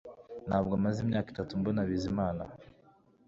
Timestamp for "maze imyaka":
0.83-1.27